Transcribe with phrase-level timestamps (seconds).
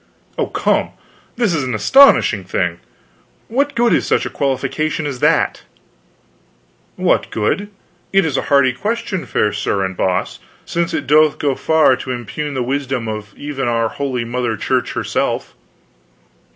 [0.35, 0.93] "Oh, come,
[1.35, 2.79] this is an astonishing thing.
[3.49, 5.61] What good is such a qualification as that?"
[6.95, 7.69] "What good?
[8.11, 12.09] It is a hardy question, fair sir and Boss, since it doth go far to
[12.09, 15.53] impugn the wisdom of even our holy Mother Church herself."